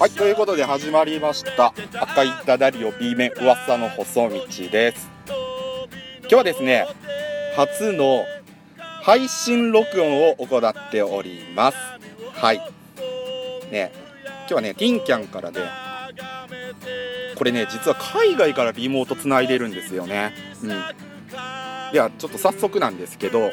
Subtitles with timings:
[0.00, 1.74] はい、ということで始まりました。
[2.00, 5.10] 赤いダダリオ B 面噂の細道です。
[6.20, 6.86] 今日はですね
[7.54, 8.24] 初の
[9.02, 11.76] 配信録音を行っております。
[12.32, 12.60] はい。
[13.70, 13.92] ね
[14.38, 15.60] 今日はねティンキャンからで
[17.36, 20.32] これね実は海外からリモートつないでるんですよね。
[20.62, 20.68] うん。
[21.92, 23.50] ではちょっと早速なんですけど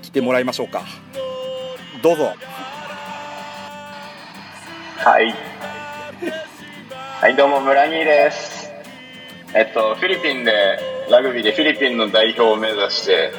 [0.00, 0.86] 来てもらいましょうか。
[2.02, 2.32] どうぞ。
[4.98, 5.34] はい。
[7.20, 8.70] はい、どうも、村兄です。
[9.54, 10.52] えっと、フィリピンで、
[11.10, 13.32] ラグビーでフィリピンの代表を目指して、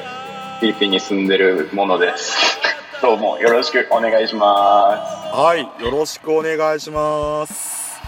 [0.60, 2.58] フィリピンに住んでるものです。
[3.02, 8.00] どうも、よろしくお願いしまはいよろしくお願いします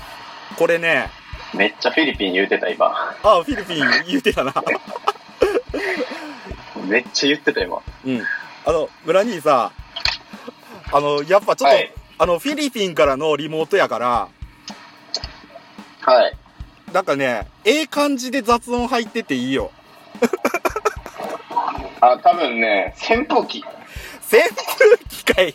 [0.59, 1.11] これね
[1.53, 1.57] す。
[1.57, 2.87] めっちゃフィリピン言うてた、今。
[3.23, 4.55] あフィリピン言うてたな
[6.89, 7.81] めっちゃ言ってた、今。
[8.07, 8.23] うん
[8.63, 9.73] あの村にさ
[10.93, 14.29] あのやっぱちょっと、はいあのフィリピンからのリモートやから
[16.03, 16.37] はい。
[16.93, 19.71] なんかねええ感じで雑音入ってていいよ
[22.03, 23.65] あ、多分ね、扇風機。
[24.31, 24.43] 扇
[24.79, 25.55] 風機かい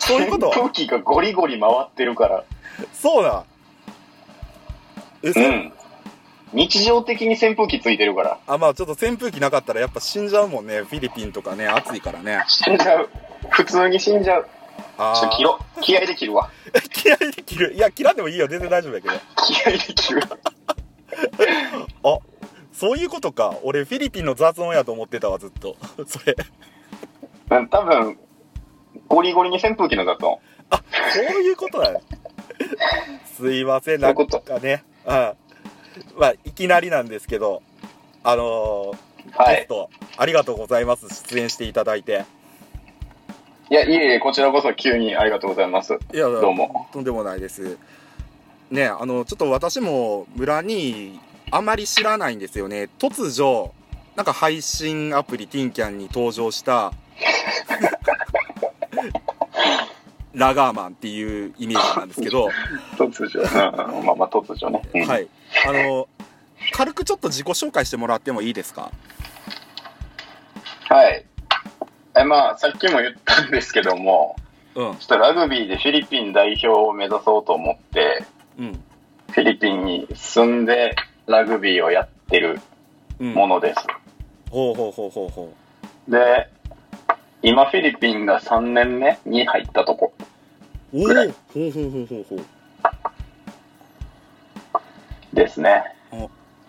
[0.00, 0.48] そういうこと？
[0.50, 2.44] 扇風機がゴリゴリ回ってるから。
[2.92, 3.44] そうだ
[5.24, 5.72] え、うせん。
[6.52, 8.38] 日常的に扇風機ついてるから。
[8.46, 13.08] あまあちょっと扇風機なかったらやっぱ死んじゃうもんねフィリピンとかね暑いからね死んじゃう。
[13.50, 14.48] 普通に死んじゃう。
[14.98, 15.80] あ切ろう。
[15.80, 16.50] 気合で切るわ。
[16.92, 17.74] 気合で切る。
[17.74, 18.46] いや切らんでもいいよ。
[18.48, 19.14] 全然大丈夫やけど。
[19.46, 20.38] 気合で切るわ。
[22.16, 22.18] あ
[22.72, 23.54] そういうことか。
[23.62, 25.76] 俺フィリピンの雑音やと思ってたわずっと。
[26.06, 26.36] それ。
[27.50, 28.18] うん多分
[29.08, 30.38] ゴリゴリに扇風機の雑音。
[31.12, 32.00] そういうことだね
[33.36, 34.00] すいません。
[34.00, 34.40] なんこと。
[34.40, 34.84] かね。
[35.04, 35.32] うん
[36.16, 37.62] まあいきなりなんですけど。
[38.24, 38.96] あのー
[39.32, 39.56] はい。
[39.56, 41.08] ゲストありがとうございます。
[41.28, 42.24] 出演していただいて
[43.72, 45.94] いやいえいえこちらこそ急にありがとうございます。
[46.12, 46.88] いやどうも。
[46.92, 47.78] とんでもないです。
[48.70, 51.18] ねあのちょっと私も村に
[51.50, 52.90] あまり知らないんですよね。
[52.98, 53.70] 突如
[54.14, 56.92] なんか配信アプリティンキャンに登場した
[60.34, 62.50] ラガーマンっていうイメージなんですけど、
[62.98, 63.44] 突如、う
[64.02, 65.06] ん、まあまあ突如ね、うん。
[65.06, 65.26] はい。
[65.66, 66.08] あの
[66.72, 68.90] 軽くちょっと自己紹介してもらってもいいですか？
[70.90, 71.24] はい
[72.16, 74.36] えまあさっきも言ったんですけども
[74.74, 74.96] うん。
[74.96, 78.24] ちょっとラグビーでフィリピン代表を目指そうと思って
[78.58, 78.72] うん。
[79.30, 80.94] フィリピンに住んで
[81.26, 82.60] ラグビーをやってる
[83.18, 83.34] うん。
[83.34, 83.80] ものです、
[84.50, 85.54] ほうほうほうほうほ
[86.08, 86.48] で
[87.42, 90.12] 今フィリピンが3年目に入ったとこ。
[90.92, 91.28] ぐらい。
[91.28, 92.40] ほうほうほうほうほう。
[95.32, 95.82] ですね。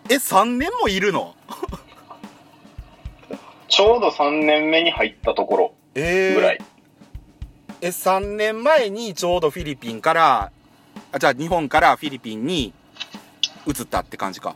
[0.10, 1.36] え3年もいるの？
[3.76, 6.60] ちょうど3年目に入ったところえー、ぐらい、
[7.82, 10.52] え3年前にちょうどフィリピンから
[11.12, 12.72] あじゃあ日本からフィリピンに
[13.66, 14.56] 移ったって感じか。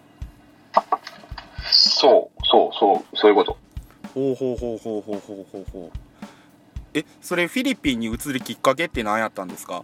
[1.71, 3.57] そうそうそうそういうこと。
[4.13, 5.99] ほうほうほうほうほうほうほうほう。
[6.93, 9.83] えそれフィリピンに移るきっかけって何やったんですか？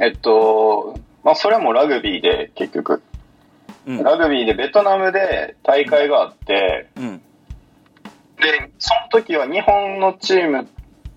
[0.00, 3.02] えっと、まあ、それもラグビーで結局、
[3.86, 4.02] うん。
[4.02, 7.18] ラグビーでベトナムで大会があって、うん。
[7.18, 10.68] で、その時は日本のチーム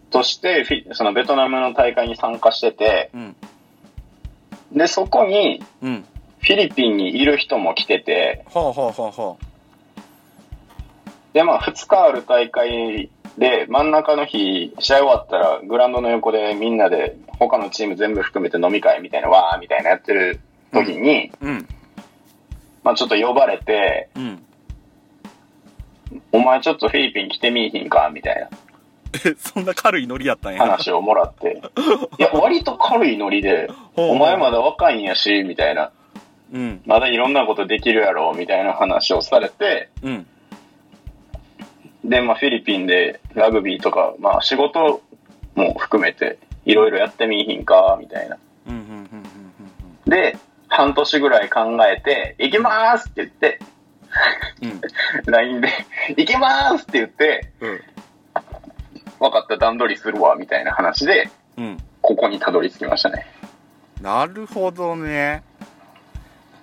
[0.09, 3.35] としてフィ、そのベトナムの大会に参加してて、うん。
[4.71, 6.05] で、そこにうん。
[6.45, 8.45] フィリピンにいる人も来てて、
[11.33, 20.39] で、まあ、2日ある大会で、真ん中の日、試合終わったら、グラウンドの横でみんなで、他のチーム全部含めて飲み会みたいな、わーみたいなやってる
[20.71, 21.67] 時に、うん
[22.85, 24.43] まあ、ちょっと呼ばれて、うん。
[26.31, 28.47] お前ちょっとフィリピン来てみいひんかみたいな。
[29.25, 30.59] えそんな軽いノリやったんや。
[30.59, 31.61] 話をもらって。
[32.19, 35.91] いや、割と軽いノリで、お前まだ若いんやし、みたいな。
[36.53, 36.81] うん。
[36.85, 40.27] まだいろんなことできるやろ、みたいな話をされて、うん。
[42.03, 45.01] で、まあ、フィリピンでラグビーとか、まあ、仕事
[45.55, 48.37] も含めて、いろいろやってみいひんかみたいな。
[50.05, 50.37] で、
[50.75, 53.59] 半年ぐらい考えて、行きまーすって言って、
[54.61, 54.69] うん。
[54.71, 54.81] うん
[55.25, 55.69] LINE で、
[56.17, 57.81] 行きまーすって言って、うん。
[59.19, 61.77] 分かった段取りするわ、みたいな話で、うん。
[62.01, 63.25] ここにたどり着きましたね。
[64.01, 65.43] なるほどね。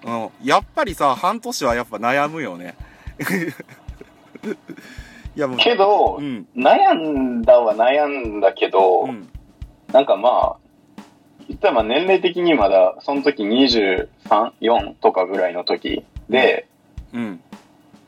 [0.05, 0.29] うん。
[0.43, 2.77] やっぱりさ半年はやっぱ悩むよね。
[5.35, 6.47] いやもうけど、うん。
[6.55, 9.29] 悩んだは悩んだけど、うん。
[9.93, 10.62] なんかまあ、
[11.63, 14.09] たらまあ年齢的にまだ、その時23、
[14.61, 16.69] 4とかぐらいの時で、
[17.13, 17.41] うん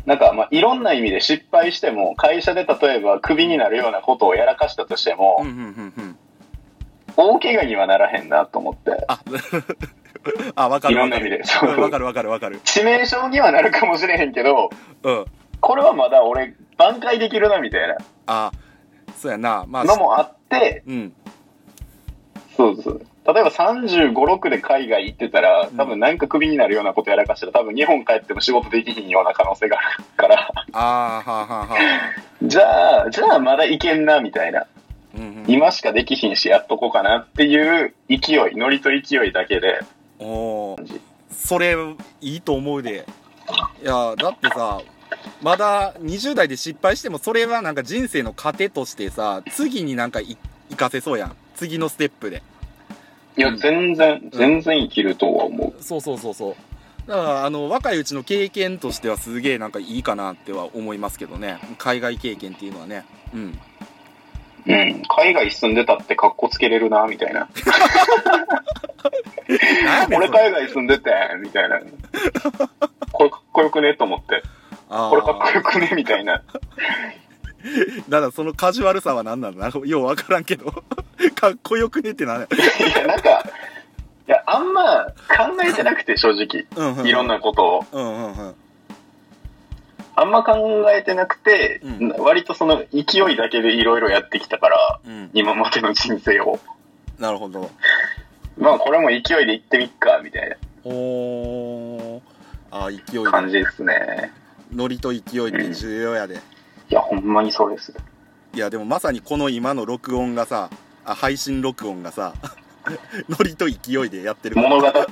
[0.07, 6.19] なんかまあいろんな意味で失敗しても、会社で例えばクビになるようなことをやらかしたとしても、うんうんうんうん
[7.17, 9.05] 大怪我にはならへんなと思って。
[9.07, 9.21] あ、
[10.57, 11.27] あ、わかるわかる。
[11.27, 11.45] いろんな意味で。
[11.45, 12.61] そううんわかるわかるわかる。
[12.65, 14.71] 致命傷にはなるかもしれへんけど、
[15.03, 15.25] うん。
[15.61, 17.97] これはまだ俺、挽回できるな、みたいな
[18.27, 18.53] あ、
[19.17, 19.65] そうやな。
[19.69, 21.13] まあ、のもあって、うん。
[22.57, 23.07] そうそう。
[23.27, 31.79] 例えば35、6で海外行ってたら、多分なんかクビになるようなことやらかしたら、多分日本帰っても仕事できひんような可能性があるから、あー、はあはあはあ。
[32.43, 34.67] じゃあ、じゃあまだいけんな、みたいな。
[35.17, 35.45] うんうん。
[35.47, 39.81] 今しかできひんし、やっとこうかなっていう勢い、ノリと勢いだけで、
[40.19, 41.01] おー
[41.31, 41.77] それ、
[42.21, 43.07] いいと思うで。
[43.83, 44.81] いや、だってさ、
[45.43, 50.37] まだ20代で失敗しても、それはなんか人生の糧としてさ、次になんかい
[50.71, 51.37] 活かせそうやん。
[51.55, 52.43] 次のステップで。
[53.37, 55.83] いや、うん全然、全然生きるとは思う。
[55.83, 56.55] そうそうそうそう。
[57.07, 61.59] だから、あの、若いうちの経験としてはすげえなんかいいかなっては思いますけどね。
[61.77, 63.05] 海外経験っていうのはね。
[63.35, 63.59] うん。
[64.67, 65.03] うん。
[65.09, 67.49] 海外住んでたって格好つけれるな、みたいな。
[70.09, 71.11] 俺海外住んでて、
[71.43, 71.81] みたいな。
[73.13, 73.95] これかっこよくね？
[73.95, 74.43] と思って。
[74.89, 75.93] これかっこよくね？
[75.95, 76.43] みたいな。
[78.09, 80.71] だからそのカジュアルさは何なんかようわからんけど。
[81.35, 82.37] かっこよくねってな。
[82.37, 83.45] いや、なんか、
[84.27, 86.67] いや、あんま考えてなくて、正直。
[86.77, 87.07] うんうん。
[87.07, 87.87] いろんなことを。
[87.93, 88.55] うんうんうん。
[90.17, 95.31] あんま考えてなくて、うん割とその勢いだけでいろいろやってきたから、うん。
[95.33, 96.61] 今までの人生を。
[97.19, 97.71] なるほど。
[98.59, 102.21] まあ、これも勢いで行ってみっか、みたいおー。
[102.71, 104.33] あー、勢いな感じですね。
[104.73, 106.41] ノリと勢いって重要やで。
[106.95, 107.93] いや、ほんまにそうです。
[108.55, 110.71] いや、でもまさにこの今の録音がさ、
[111.05, 112.35] あ配信録音がさ、
[113.29, 114.55] ノリと勢いでやってる。
[114.55, 115.05] 物語ってる。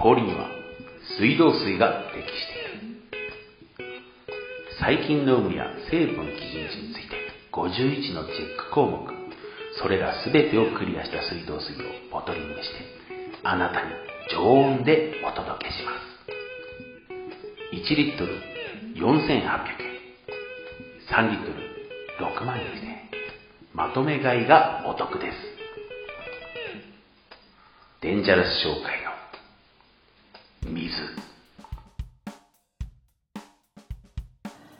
[0.00, 0.48] 氷には
[1.18, 2.32] 水道水が適し
[3.76, 3.94] ている
[4.80, 7.16] 細菌の有無や成分基準値について
[7.52, 9.12] 51のチェック項目
[9.82, 13.05] それら全てをクリアした水道水をボトリングして
[13.48, 13.92] あなたに
[14.32, 16.06] 常温でお届けします。
[17.72, 18.32] 1リットル
[18.96, 19.46] 4800円。
[21.08, 21.54] 3リットル
[22.40, 22.64] 6万円。
[22.64, 22.70] で
[23.72, 25.36] まとめ買いがお得です。
[28.02, 29.00] デンジャラス商会
[30.64, 30.92] の水。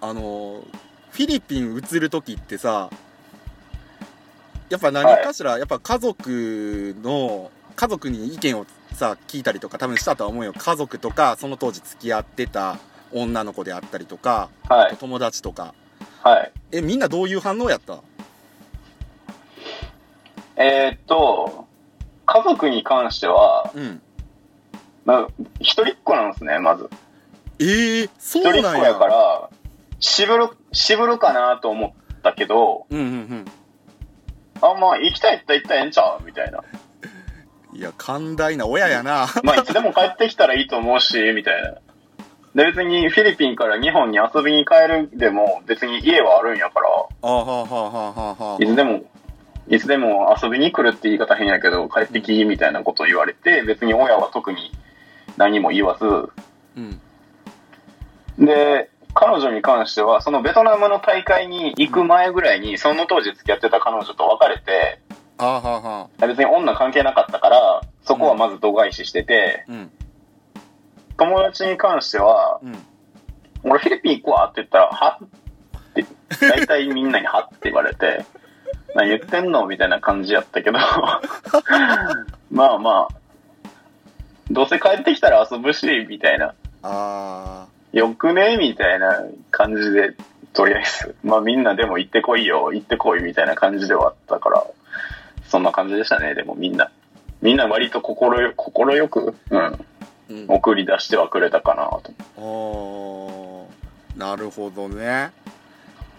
[0.01, 0.65] あのー
[1.13, 2.91] フィリピン移る時ってさ
[4.69, 12.79] やっぱ何かしら、やっぱ家族の家族に意見をさ聞いたりとか多分したとは思うよ家族とかその当時付き合ってた
[13.13, 14.97] 女の子であったりとか、はい。
[14.97, 15.75] 友達とか
[16.23, 16.53] はい。
[16.73, 17.99] えみんなどういう反応やった？
[20.57, 21.67] えーっと、
[22.25, 24.03] 家族に関しては、うん
[25.05, 25.29] まあ、
[25.61, 26.89] 一人っ子なんですね、まず。
[27.61, 29.51] えー、そ一うなんや人っ子やから、
[30.01, 33.45] 渋る、渋るかなと思ったけど、うんうんうん
[34.63, 36.25] あ、まあ、行きたいって言ったらええんちゃう？
[36.25, 36.65] みたいな。
[37.77, 39.27] いや寛大な親やな。
[39.45, 41.75] まあ、いつでも帰ってきたらいいと思うし、みたいな。
[42.55, 46.89] で、別にフィリピンから日本に遊びに帰るでも、別に家はあるんやから、
[47.21, 49.05] あはあはあはあはあはあいつでも、
[49.69, 54.73] いつでも遊びに来るって言い方変やけど、帰ってき、みたいなことを言われて、別に親は特に
[55.37, 56.07] 何も言わず、
[56.77, 57.01] うん。
[58.39, 65.01] で、彼女に関しては、そのベトナムの大会に行く前ぐらいに、その当時付き合ってた彼女と別れて、
[65.39, 69.91] あはあはあ別に女関係なかったから、そこはまず度外視してて、うん
[71.19, 72.77] 友達に関しては、うん
[73.69, 76.05] 俺フィリピン行くわって言ったら、はって、
[76.41, 78.25] 大体みんなにはって言われて、
[78.95, 80.79] 何言ってんのみたいな感じやったけど、
[82.51, 83.69] まあまあ、
[84.51, 86.55] どうせ帰ってきたら遊ぶし、みたいな。
[86.83, 90.15] あよくねみたいな感じで、
[90.53, 91.17] とりあえず。
[91.25, 94.65] まあみんなでも行ってこいよ、行ってこいみたいな感じではあったから、
[95.49, 96.91] そんな感じでしたね、でもみんな。
[97.43, 99.79] みんな割と心よ、心よく、うん、ー
[100.29, 100.47] うん。
[100.49, 102.13] 送り出してはくれたかなと。
[102.37, 105.31] あーなるほどね。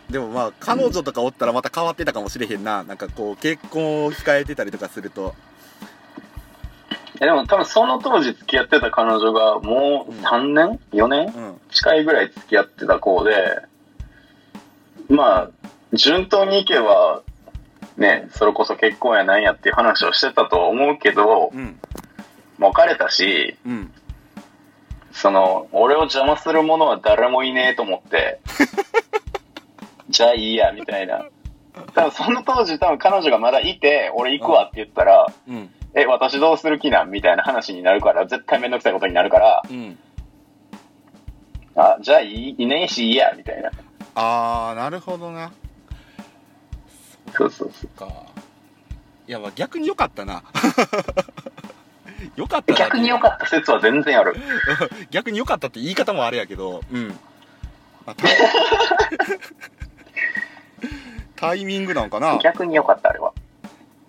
[0.10, 5.36] でもまあ彼女とかおったらまた変わってたかもしれへんな、なんかこう結婚を控えてたりとかすると。
[7.20, 11.26] いやでも多分その当時付き合ってた彼女がもう3年 ?4 年？
[11.26, 11.60] うん。
[11.72, 13.64] 近いぐらい付き合ってた子で、
[15.10, 15.50] まあ、
[15.94, 17.24] 順当にいけば、
[17.98, 21.80] ね、それこそ結婚やなんやっていう話をしてたとは思うけど、うん。
[22.60, 23.92] 別れたし、うん。
[25.12, 28.40] その、俺を邪魔する者は誰もいねえと思って、
[30.10, 31.26] じゃあいいや、みたいな。
[31.94, 35.70] 多分その当時多分彼女がまだいて、俺行くわって言ったら、うん。
[35.96, 37.10] え、私どうする気なん？
[37.10, 39.98] みたいな話になるから、絶対めんどくさいことになるから、うん。
[41.76, 43.72] あ、じゃあいい、いないしいいや、みたいな。
[44.16, 45.52] ああなるほどな
[47.36, 47.90] そうそうそう。
[47.98, 48.08] か
[49.28, 50.44] いやまあ逆に良かったな
[52.36, 54.36] 良かったな逆に良かった説は全然ある。
[55.12, 57.08] 逆に良かったって言い方もあれやけどうん、
[58.06, 58.16] まあ
[61.36, 63.32] タイミングなんかな逆に良かった、あれは。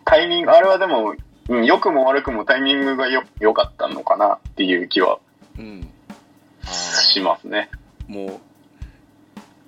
[0.05, 1.15] タイミング、あれはでも、
[1.49, 5.19] うん、良くも悪くもタイミングがよ良かったのかなっていう気は
[6.65, 7.71] しますね。
[8.09, 8.41] ーもう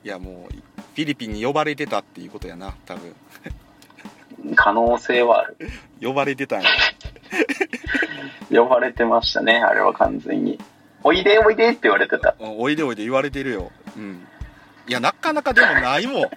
[0.03, 3.15] いやもうフィリピンに呼ばれてたっていうことやな多分
[4.55, 5.57] 可能性はある。
[6.01, 6.69] 呼ばれてたんや
[8.51, 10.59] 呼ばれてましたね、あれは完全に。
[11.03, 12.35] おいでおいでって言われてた。
[12.39, 14.27] うんおいでおいで言われてるようん
[14.87, 16.31] いやなかなかでもないもん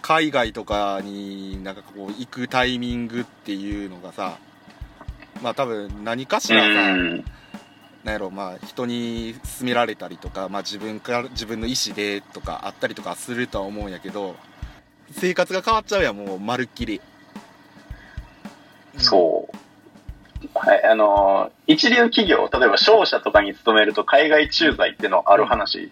[0.00, 4.38] 海外とかになんかこう行くタイミングっていうのがさ
[5.42, 7.24] まあ多分何かしうらさ、ん。
[8.06, 14.36] なんやろまあ人に勧められたりとか、まあ、自分から自分の意思でとかあったりとかするとは思うんやけど
[15.10, 17.00] 生活が変わっちゃうやんもうまるっきり。
[18.98, 19.56] そう。
[20.54, 25.90] はい、あのー一流企業、例えば商社とかに勤めると海外駐在ってのある話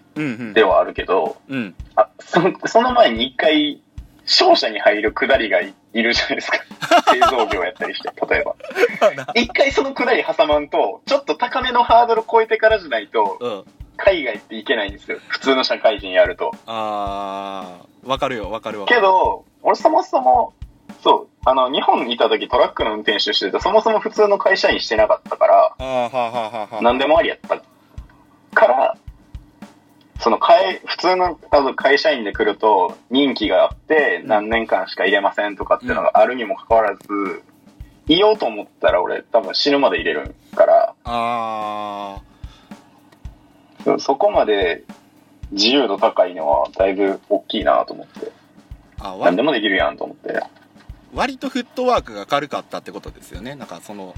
[0.54, 1.74] ではあるけど、うん。
[1.96, 3.80] あそその前に一回、
[4.24, 6.58] 商社に入るくだりがいいるじゃないですか。
[7.10, 8.54] 製造業やったりして、例えば。
[9.34, 13.64] 一回そのくだり挟まんと、ちょっと高めのハードル超えてからじゃないと、うん
[13.96, 15.18] 海外って行けないんですよ。
[15.28, 16.50] 普通の社会人やると。
[16.66, 20.52] あーわかるよわかるわけど、俺そもそも、
[21.04, 27.60] そう、あの、日本にいた時トラックの運転手してて、そもそも普通の会社員してなかったから、あーはあはあはあはあ何でもありやった
[28.52, 28.96] から、
[30.24, 37.42] その会、普通の多分会社員で来ると任期があって何年間しか入れませんとかっていうのがあるにもかかわらず、
[38.08, 42.22] いようと思ったら俺多分死ぬまで入れるから、あ
[43.84, 44.84] そそこまで
[45.50, 50.42] 自由度高いのはだいぶ大きいなと思って、ーあわ何でもできるやんと思って。
[51.12, 53.56] 割とフットワークが軽かったってことですよね。
[53.56, 54.14] なんかその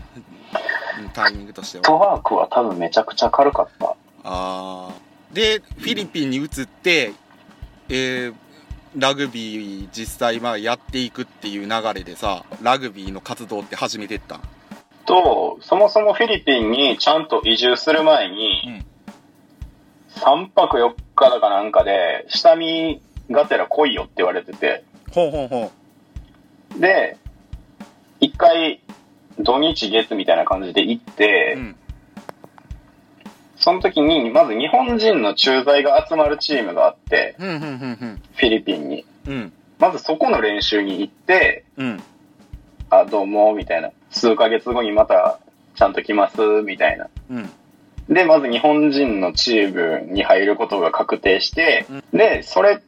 [1.00, 3.96] うんタイミングとしてはフットワークは多分めちゃくちゃ軽かった。
[4.22, 5.05] あー
[5.36, 7.12] でフィリピンに移って、
[7.90, 8.34] えー
[8.96, 14.36] ラグビー実際まあやっていくっていう流れでさラグビーの活動って始めてった？
[14.36, 14.40] ん
[15.04, 18.82] と、そもそもフィリピンにちゃんと移住する前に、
[20.14, 25.70] 3泊4日だかなんかで、下見がてら来いよって言われてて、ほうほうほ
[26.80, 27.18] で、
[28.20, 28.80] 一回
[29.38, 31.76] 土日月みたいな感じで行って、ううん
[33.66, 39.04] その時にまず日本人の駐在が集まるチームがあって、フィリピンに。
[39.26, 39.52] うん。
[39.80, 42.02] まずそこの練習に行って、うん。
[42.90, 43.90] あ、どうも、みたいな。
[44.08, 45.40] 数ヶ月後にまた
[45.74, 47.08] ちゃんと来ます、みたいな。
[47.28, 47.50] うん。
[48.08, 52.80] で、まず日本人のチームに入ることが確定して、うで、それ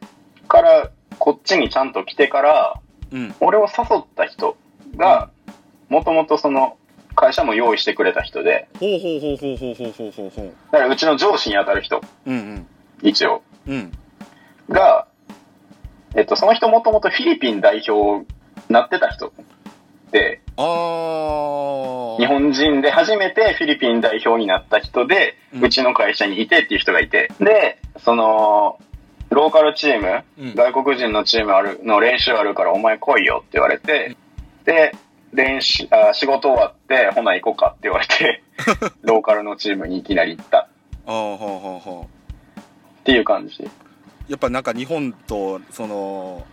[0.47, 2.79] からこっちにちゃんと来てから、
[3.11, 3.35] うん。
[3.41, 4.55] 俺を誘った人
[4.95, 5.29] が、
[5.89, 6.77] もともとその
[7.19, 10.29] 会社も用意してくれた人で、ほうほうほうほうほうほうほうほう。
[10.29, 12.65] ほうだからうちの上司に当たる人、うん
[13.01, 13.73] 一応、うん。
[13.73, 13.91] うん
[14.69, 15.07] が、
[16.15, 18.25] えっと、その人もともとフィリピン代表
[18.69, 19.33] なってた人
[20.11, 25.65] で、ああ日本人で初めてフィリピン代表になった人で、うん。
[25.65, 28.79] うちの会社にいてっていう人がいて、で、その、
[29.29, 30.55] ローカルチーム、うん。
[30.55, 34.15] 外国人のチームある、の練習あるからお前来いよって言われて、
[34.65, 34.91] で、
[35.33, 38.43] 練習、あ仕事終わって、ほな行こうかって言われて、
[39.03, 40.57] ローカルのチームにいきなり行った。
[40.59, 42.07] ああほうほうほ
[42.99, 43.63] っていう感じ。
[43.63, 43.69] う
[44.27, 46.45] やっぱなんか日本とその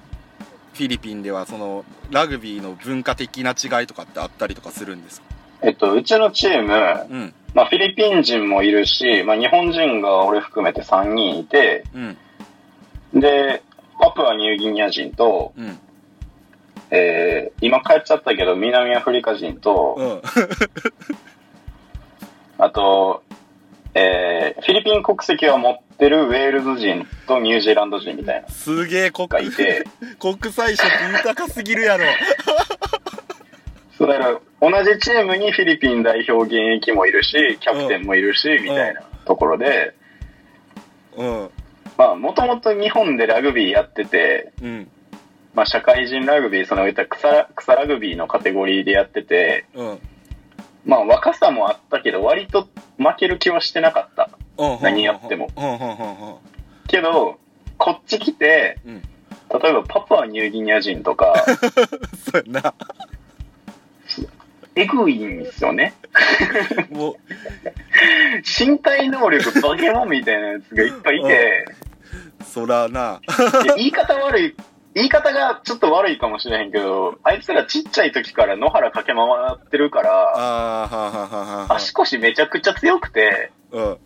[0.74, 5.26] フィリピンではそのラグビーの文化的な違いとかってあったりとかするんですか？
[5.62, 7.34] えっと、うちのチーム、うん。
[7.54, 13.20] まあフィリピン人もいるし、まあ日本人が俺含めて3人いて、うん。
[13.20, 13.62] で、
[13.98, 15.78] パプアニューギニア人と、うん
[16.90, 20.22] えー、今帰っちゃったけど南アフリカ人と、うん。
[22.58, 23.22] あと、
[23.94, 28.48] えー、フィリピン国籍は持ってるウェールズ人とニュージーランド人みたいな。
[28.48, 29.84] すげえ国のがいて、
[30.20, 32.04] 国際色豊かすぎるやろ。
[33.98, 39.94] そうだから同じチームにフィリピン代表現役もいるし、キャプテンもいるし、みたいなところで、
[41.16, 41.50] うん。
[41.96, 44.88] まあ、もともと日本でラグビーやってて、うん
[45.56, 49.98] まあ、社会人ラグビー、その言ったら草草ラグビーのカテゴリーでやってて、うん。
[50.84, 54.28] まあ、若さもあったけど、割と負ける気はしてなかった。
[54.58, 55.48] うん何やっても。
[55.56, 56.36] うんうんうんうん。
[56.86, 57.38] けど、
[57.78, 59.02] こっち来て、うん。
[59.62, 61.34] 例えばパプアニューギニア人とか、
[62.30, 62.74] そうやな。
[64.74, 65.94] えぐいんですよね。
[66.92, 67.16] もう。
[68.44, 71.64] 身体能力バケモンみたいなやつがいっぱいいて、
[72.44, 73.20] そらな。
[73.76, 74.54] 言い方悪い、
[74.96, 81.66] 言い方がちょっと悪いかもしれへんけど、あいつらちっちゃい時から野原駆け回ってるから。
[81.68, 83.98] 足腰めちゃくちゃ強くて、うん。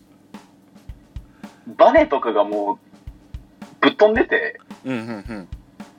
[1.76, 2.78] バネとかがもう、
[3.80, 5.48] ぶっ飛んでて、うん、うん、うん。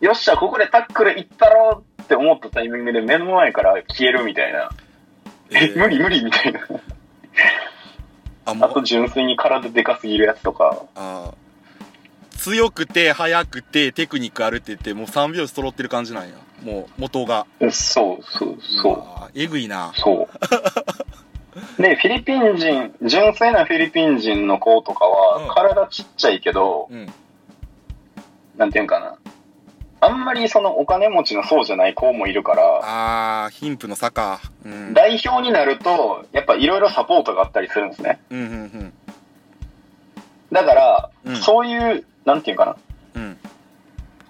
[0.02, 4.72] よっしゃ、ここでタックルいったろうって思ったタイミングで目の前から消えるみたいな。
[5.52, 6.60] え、無理無理みたいな。
[8.44, 10.84] あ、あと、純粋に体でかすぎるやつとか。
[10.96, 11.41] あー
[12.42, 16.34] 強くて、速くて、テクニックあるって言って、もう3拍子揃ってる感じなんや。
[16.64, 17.46] もう、元が。
[17.70, 19.32] そうそうそう。
[19.36, 19.94] えぐいな。
[19.96, 20.28] そ
[21.78, 21.82] う。
[21.82, 27.14] で、フィリピン人、純粋なフィリピン人の子とかうんは、体ちっちゃいけど、うん。
[28.58, 29.18] なんていうんかな。
[30.04, 34.42] あんまりそのお金持ちのそうじゃない子もいるから、あー、貧富の差か。
[34.66, 34.94] うん。
[34.96, 38.20] 代表になると、やっぱいろいろサポートがあったりするんですね。
[38.32, 38.94] うん、うん、
[40.52, 42.76] だから、うんそういう、なんていうかな。
[43.16, 43.22] うん。
[43.24, 43.38] うん。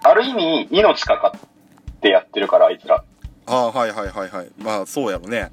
[0.02, 3.04] ある意味、命かかってやってるから、あいつら。
[3.46, 4.48] ああ、はいはいはいはい。
[4.58, 5.50] まあ、そうやろね。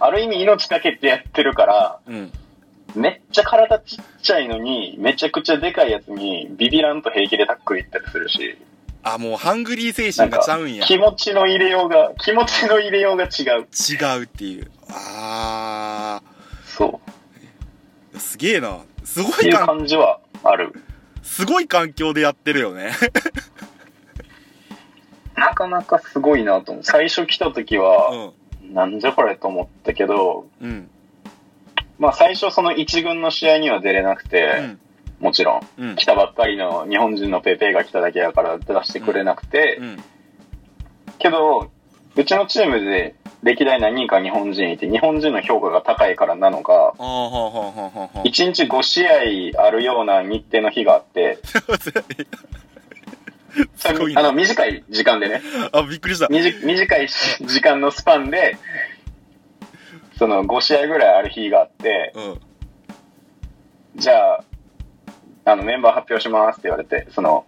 [0.00, 2.32] ある意味、命かけてやってるから、うん。
[2.94, 8.56] めっちゃ体ちっちゃいのに、めちゃくちゃでかいやつに、ビビらんと平気でタックルいったりするし、
[9.02, 10.84] あ、もう、ハングリー精神がちゃうんや。
[10.86, 13.66] 気持ちの入れようが、気持ちの入れようが違う。
[13.66, 14.70] 違うっていう。
[14.88, 16.22] あ
[16.64, 17.00] そ
[18.12, 18.16] う。
[18.16, 18.78] ー、すげえな。
[19.04, 20.72] すごっていう感じはある。
[21.22, 22.90] すごい環境でやってるよね。
[25.36, 26.84] なかなかすごいなと思う。
[26.84, 28.32] 最初来た時は、
[28.70, 30.70] なんじゃこれと思ったけど、うん。
[30.70, 30.90] うん。
[31.98, 34.78] まあ最初その一軍の試合には出れなくて、うん。
[35.20, 35.60] もちろん。
[35.78, 36.04] うん来。
[36.04, 40.02] たばっかりの日本人のペーペーが来ただけやから出してくれなくて、うん。
[41.18, 41.70] けど、
[42.16, 48.18] うちのチームで歴代何人か日本人いて、日本人の評価が高いからなのか、ああ、はあ、はあ、はあ、はあ。
[48.20, 51.38] 1日5試合あるような日程の日があって。
[54.16, 56.28] あの短い時間でね、あ、びっくりした。
[56.28, 58.56] 短いし時間のスパンで、
[60.18, 62.40] その5試合ぐらいある日があって、うん。
[63.96, 64.44] じゃあ、
[65.44, 67.44] あのメンバー発表しますって言われて、その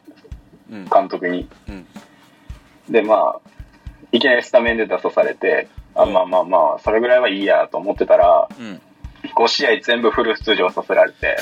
[0.70, 0.84] うん。
[0.84, 1.48] 監督に。
[1.68, 1.86] うん。
[2.90, 3.40] で、まあ、
[4.12, 8.80] いきなりスタメンで出さされて、あうんまあまあまあ、それぐらいはいいやと思ってたら、うん。
[9.34, 11.36] 5試合全部フル出場させられて、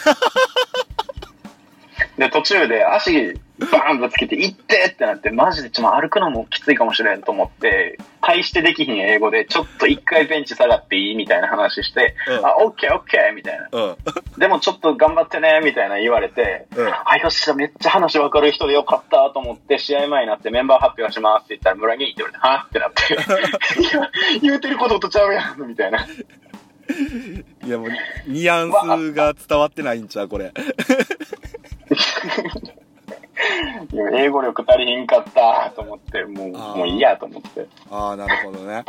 [2.16, 13.68] で、途中で足バーンぶつけて、行ってってなって、マジでちょっと歩くのもきついかもしれんと思って、対してできひん英語で、ちょっと一回ベンチ下がっていいみたいな話して、うんあ、オッケーオッケーみたいな。
[13.70, 13.96] うん。
[14.38, 22.66] でもちょっと頑張ってね、みたいな言われて、うんあ、よっしゃ、めっちゃ話分かる人でよかったと思って、試合前になってメンバー発表しますって言ったら、村にって言われて、は？
[22.68, 23.14] ってなって、
[23.80, 24.10] いや、
[24.42, 26.04] 言うてることとちゃうやん、みたいな。
[27.64, 27.88] いやもう、
[28.26, 30.52] ニュアンスが伝わってないんちゃう、これ。
[34.16, 37.66] 英語力足りひんかったと思って、もう、もういいやと思って。
[37.90, 38.84] ああ、なるほどね。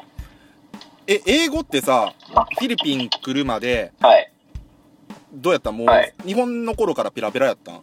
[1.08, 4.32] え、英語ってさ、フィリピン来るまで、はい。
[5.34, 5.70] どうやった？
[5.72, 7.76] んもう、はい日本の頃からペラペラやったん？
[7.76, 7.80] い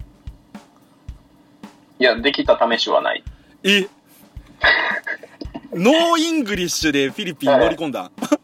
[1.98, 3.22] や、できた試しはない。
[3.62, 3.86] え？
[5.72, 8.04] No English でフィリピン乗り込んだ？
[8.04, 8.38] んだか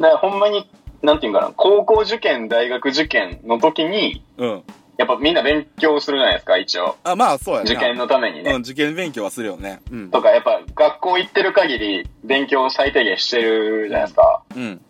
[0.00, 0.68] らほんまに、
[1.02, 4.62] なんていうんかな、高校受験、大学受験の時に、うん。
[4.98, 6.96] やっぱみんな勉強するじゃないですか、一応。
[7.04, 7.70] あ、まあそうやね。
[7.70, 8.50] 受験のためにね。
[8.50, 9.80] うん、受験勉強はするよね。
[9.92, 10.10] うん。
[10.10, 14.42] とか、やっぱ学校行ってる限り勉強を最低限してるじゃないですか。
[14.56, 14.80] うん。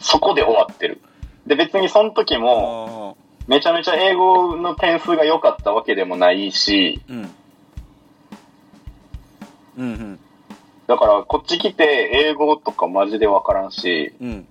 [0.00, 1.00] そこで終わってる。
[1.46, 7.30] で、別にその時も、あめちゃめちゃ英語の点数が良かったわけでもないし、あ、うん。
[9.78, 10.18] うん、
[10.88, 14.28] だからこっち来て英語とかマジでわからんし、うん。
[14.28, 14.46] うん。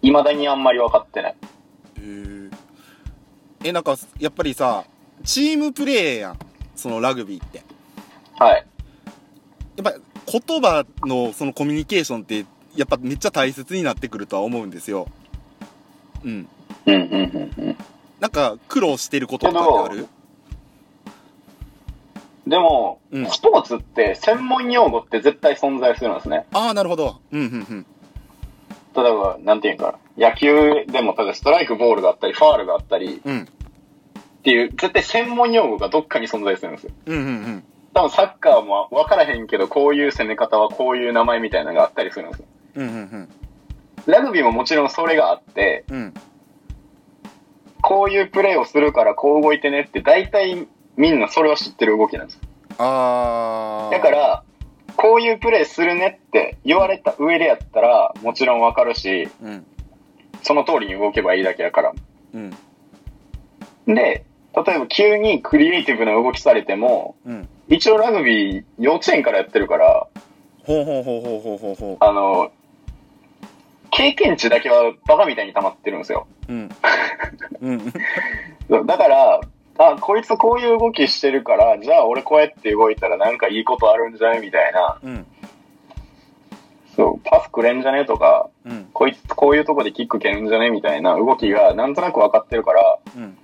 [0.00, 1.34] 未だにあんまり分かってない。
[1.98, 2.35] へー
[3.66, 4.84] え、なんか、やっぱりさ、
[5.24, 6.38] チームプレーやん。
[6.76, 7.62] そのラグビーって。
[8.38, 8.66] はい。
[9.76, 9.94] やっぱ
[10.30, 12.44] 言葉のそのコミュニケーションって、
[12.76, 15.08] やっぱめっちゃ大切になってくるとは思うんですよ。
[16.22, 16.48] うん。
[16.84, 17.76] うんうんうんうん。
[18.20, 20.06] なんか苦労してることとかってある？
[22.46, 26.44] でも、うんスポーツって専門用語って絶対存在するんですね。
[26.52, 27.20] ああ、なるほど。
[27.32, 27.86] うん、うん、
[28.94, 30.28] 例えば、なんていうんかな。
[30.28, 33.48] 野球でも、例えばストライクボールがあったり、ファールがあったりうん。
[34.46, 34.50] うん。
[34.50, 36.92] っていう、絶対専門用語がどっかに存在するんですよ。
[37.06, 37.64] うん、うん、うん。
[37.92, 42.46] 多分サッカーも分からへんけど、こういう攻め方はこういう名前みたいなのがあったりするんですよ。
[42.76, 43.28] うん、うん、
[44.06, 45.96] ラグビーももちろんそれがあって、うん。
[45.96, 46.14] うん。
[47.82, 52.40] こういうプレーをするからこう動いてねって、大体みんなそれは知ってる動きなんです。
[52.78, 53.94] ああ。
[53.94, 54.42] だか、ら、
[54.96, 59.66] こういうプレーするねって言われた上でやったら、もちろんわかるし、うん。
[60.42, 61.92] その通りに動けばいいだけやから。
[62.34, 62.54] うん。
[63.94, 64.24] で、
[64.64, 67.48] 例えば急にクリエイティブな動きされても、うん。
[67.68, 70.06] 一応ラグビー幼稚園からやってるから、
[70.64, 72.50] ほうほうほうほうほうほうほあの、
[73.90, 76.26] 経験値だけはバカみたいに溜まってるんですよ。
[76.48, 76.52] う。
[76.52, 76.70] うん。
[77.60, 78.86] うん。
[78.86, 79.40] だから、
[79.78, 84.98] あ、こいつこういう動きしてるから、じゃあ俺こうやって動いたらなんかいいことあるんじゃねみたいな。
[85.02, 85.26] うん。
[86.96, 88.88] そう、パスくれんじゃねとか、うん。
[88.92, 93.38] こいつこういうとこでキック蹴るんじゃねみたいな動きがなんとなく分かってるから、うん。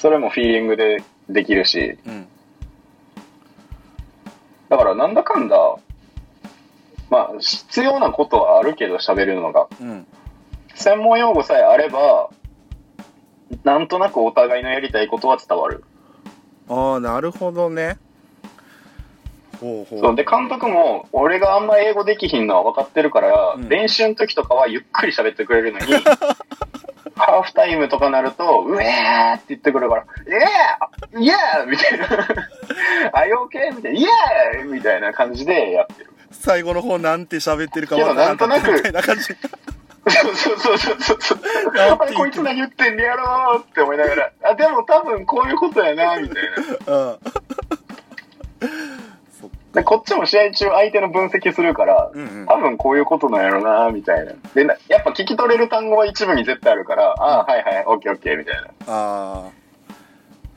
[0.00, 2.26] それもフィーリングでできるし、うん。
[4.70, 5.76] だからなんだかんだ、
[7.10, 9.68] まあ、必要なことはあるけど喋るのが。
[9.78, 10.06] うん。
[10.74, 12.30] 専門用語さえあれば、
[13.62, 15.84] なんとなくお互いのやりたいことは伝わる。
[16.66, 17.98] ああ、なるほどね。
[19.60, 20.00] ほうほう。
[20.00, 20.16] そう。
[20.16, 25.86] で、監督も、俺があんま英語できひんのは分かってるから、うん練習の時とかはゆっくり喋ってくれるのに、
[27.30, 32.06] ハーフタイムとかなると、うえーって言ってくるから、えーイエーみたいな。
[33.12, 36.10] あ、よけみたいな、イエーみたいな感じでやってる。
[36.30, 39.22] 最後の方なんて喋ってるかわからんかったみたいな感じ。
[39.24, 39.34] そ
[40.30, 41.38] うそうそうそうそう。
[41.76, 46.42] あれこいつ何言ってんねやろうって思いながら、あ、でも多分こういうことやな、みたい
[46.86, 46.96] な。
[46.96, 47.18] うん。
[49.74, 54.32] で、こっちも試合中相手の分析するから、うんうん多分こういうことなんやろな、みたいな。
[54.54, 58.68] で、なやっぱ聞き取れる単語は一部に絶対あるから、ああ、はいはい、オッケーオッケー、みたいな。
[58.86, 59.50] あ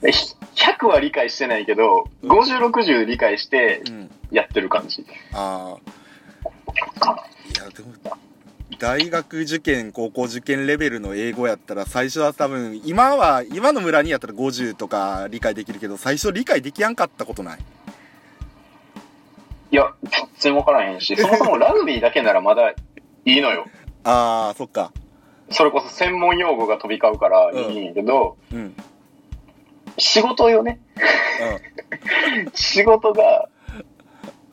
[0.01, 3.83] でひ100は理解してないけど、うん50、60理解して。
[4.33, 5.05] やってる感じ。
[5.31, 5.93] ああ。
[6.43, 8.17] いや、でも、
[8.79, 17.59] 大学受験、高校受験レベルの英語やったら、最初は多分、今は、今の村にやったら50とか理解できるけど、最初理解できやんかったことない。
[19.73, 22.75] いや、全然わからへんし、 そもそもラグビーだけならまだい
[23.25, 23.65] いのよ。
[24.03, 24.91] ああ、そっか。
[25.49, 28.59] それこそ専門用語が飛び交うからいいんやけど、うん。
[28.59, 28.75] うん。
[29.97, 30.79] 仕事よね。
[32.53, 33.49] 仕事が、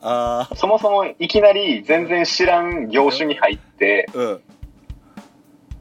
[0.01, 4.23] ああ、そもそもいきなり全然知らん業種に入って、う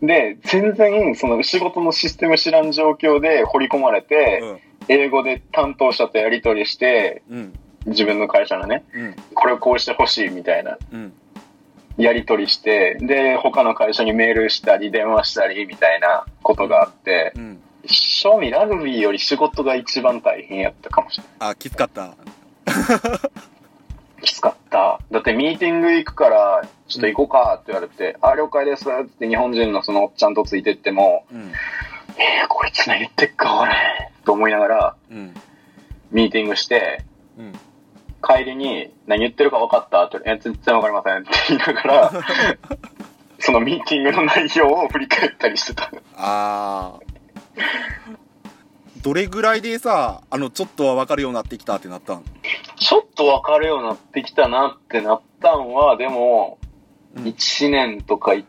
[0.03, 0.07] ん。
[0.07, 4.61] で、全然その仕事のシステム知らん状況で掘り込まれて、うん。
[4.89, 7.55] 英語で担当者とやり取りして、うん。
[7.87, 9.17] 自分の会社のね、うん。
[9.35, 11.13] これをこうしてほしいみたいな、うん。
[11.97, 17.63] やり取りして、で、他の会社にメールしたり、電話したりみたいなことがあって、うん。
[17.87, 21.51] 正味ラグビーより仕事が一番大変やったかもしれない。
[21.51, 22.15] あ、きつかった。
[24.23, 25.01] きつかった。
[25.11, 31.53] だってミーティング行くから、ちょっと行こうかって言われて、あ、了解ですって日本人のそのおっちゃんとついてっても、うん。
[32.19, 33.73] えー、こいつ何言ってっか、俺。
[34.25, 35.35] と思いながら、うん。
[36.11, 37.05] ミーティングして、
[37.39, 37.53] うん。
[38.23, 42.13] 帰りに何言ってるか分かったって、え、全然分かりませんって言いながら、
[43.39, 45.85] そのミーティングの内容を振り返ったりしてた。
[46.17, 47.01] ああ。
[49.03, 52.25] どれぐらいでさ、あの、ちょっとは分かるようになってきたってなったん？
[52.77, 56.59] ちょっと分かるようになってきたなってなったんは、でも、
[57.17, 58.45] うん1年とか1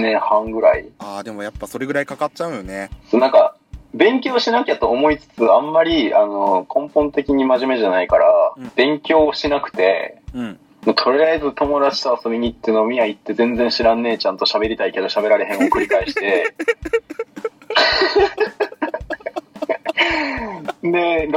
[0.00, 0.88] 年半ぐらい。
[0.98, 2.90] ああ、でもやっぱそれぐらいかかっちゃうよね。
[3.10, 3.56] そうなんか、
[3.96, 10.58] 勉強しなきゃと思いつつ、あんまり、あの、根本的に真面目じゃないから、うん勉強しなくて、うん。
[10.84, 16.54] もうとりあえず友達と遊びに行って飲み屋行って全然知らん姉ちゃんと喋りたいけど喋られへんを繰り返して、
[20.82, 21.28] で、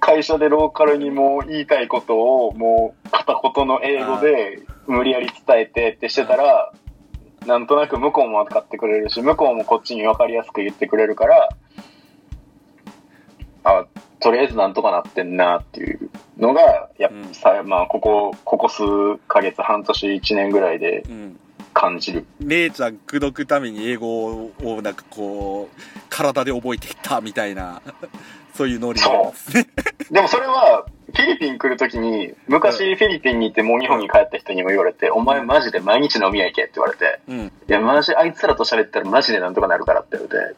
[0.00, 6.72] 会社でローカルにもう言いたいことをもう片言の英語で無理やり伝えてってしてたら、
[7.46, 11.48] なんとなく向こうも分かってくれるし、向こうもこっちに分かりやすく言ってくれるから、
[13.64, 13.86] あ、
[14.20, 18.82] とりあえずなんとかなってんなっていうのが、やっぱさ、まあ、ここ、ここ数
[19.28, 21.40] ヶ月、半年、一年ぐらいでうん。
[21.72, 22.26] 感じる。
[22.40, 27.80] 姉ちゃん口説くために英語をなんかこう、体で覚えていったみたいな、
[28.54, 29.66] そういうノリですね。
[30.10, 30.84] でもそれは、
[31.14, 37.40] フィリピン来るときに、昔フィリピンに行ってもう日本に帰った人にも言われて、お前マジで毎日飲み屋行けって言われて、うん。
[37.46, 40.56] いや、マジ、あいつらと喋ったらマジでなんとかなるからって言われて。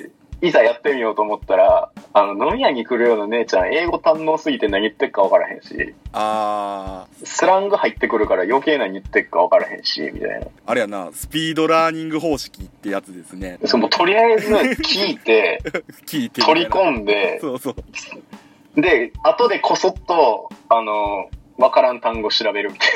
[0.00, 0.10] で、
[0.42, 10.46] いざやってみようと思ったら、あの、飲み屋に来るような姉ちゃん、英語堪能すぎて何言ってっか分からへんし、あスラング入ってくるから余計何言ってっか分からへんし、みたいな。
[10.46, 13.58] ー、あれやな、スピードラーニング方式ってやつですね。
[13.64, 15.62] そのとりあえず聞いて、
[16.06, 18.80] 聞いてみたいな取り込んで、そうそう。
[18.80, 22.90] で、後でこそっと、あの、わからん単語調べるみたい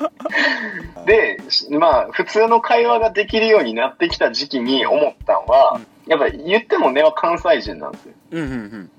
[0.00, 0.10] な。
[1.08, 1.38] で、
[1.70, 8.14] まあ、普通の会話ができるようになってきた時期に思ったのは、やっぱり言っても根は関西人なんですよ。
[8.32, 8.90] うんうんうん。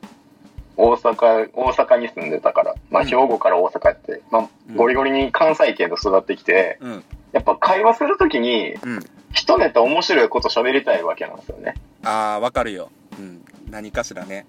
[0.76, 2.76] 大阪、大阪に住んでたから。
[2.90, 7.04] まあ、うん兵庫から大阪やって、まあ、うんゴリゴリに関西圏で育ってきて、うん。
[7.32, 9.00] やっぱ会話するときに、うん。
[9.32, 11.76] 一ネタ面白いこと喋りたいわけなんですよね。
[12.04, 12.90] ああ、わかるよ。
[13.20, 13.46] うん。
[13.70, 14.48] 何かしらね。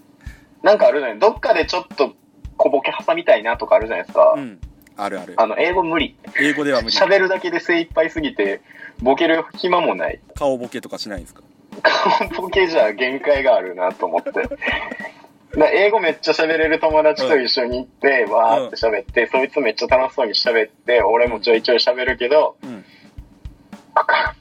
[0.62, 1.18] なんかあるのよ。
[1.18, 2.14] どっかでちょっと
[2.56, 4.32] 小ボケ挟みたいなとかあるじゃないですか。
[4.36, 4.58] うん。
[5.04, 5.34] あるある。
[5.36, 6.16] あの、英語無理。
[6.40, 6.96] 英語では無理。
[6.96, 8.60] 喋るだけで精一杯すぎて、
[9.00, 10.20] ボケる暇もない。
[10.34, 11.42] 顔ボケとかしないんですか？
[11.82, 14.30] 顔ボケじゃ限界があるなと思って。
[15.58, 22.84] だ英語めっちゃ喋れる友達と一緒に行って、わーって喋って、そいつめっちゃ楽しそうに喋って、俺もちょいちょい喋るけど、うん、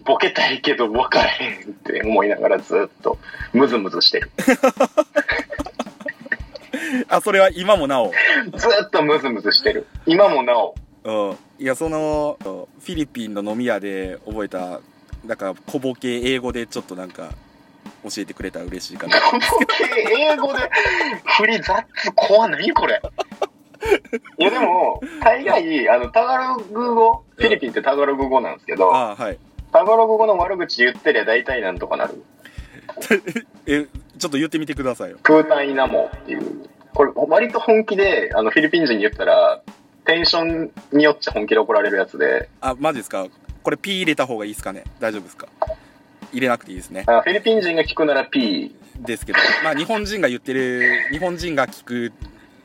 [0.05, 3.17] ボケたいけど分からへんって思いながらずっと
[3.53, 4.29] ムズムズしてる。
[7.09, 8.11] あ、それは今もなお？
[8.55, 9.87] ずっとムズムズしてる。
[10.05, 10.75] 今もなお。
[11.03, 11.37] うん。
[11.59, 14.79] いや、その、フィリピンの飲み屋で覚えた、
[15.25, 17.29] なんか、小ボケ英語でちょっとなんか、
[18.03, 19.17] 教えてくれたら嬉しいかな。
[20.17, 20.59] 英語で
[21.37, 23.01] 振り雑怖何これ？
[24.37, 29.37] いやでも、大概、あの、タガログ語、フィリピンってタガログ語なんですけど、ああ、はい。
[29.71, 32.23] タガログ語の悪口言ってりゃ大体なんとかなる。
[33.67, 33.85] え、
[34.17, 35.17] ちょっと言ってみてくださいよ。
[35.23, 36.69] クータンイナモっていう。
[36.93, 39.61] これ、割と本気で、あの、フィリピン人に言ったら、
[40.05, 43.27] テンションによっちゃ本気で怒られるやつで、あ、マジですか？
[43.61, 44.83] これ P 入れた方がいいですかね？
[44.99, 45.47] 大丈夫ですか？
[46.31, 47.03] 入れなくていいですね。
[47.07, 48.75] あフィリピン人が聞くなら P。
[48.99, 52.11] ですけど、まあ日本人が言ってる、日本人が聞く